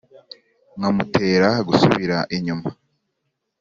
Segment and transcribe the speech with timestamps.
[0.77, 2.69] Nkamutera gusubira inyuma